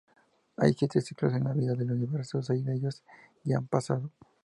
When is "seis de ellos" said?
2.41-3.03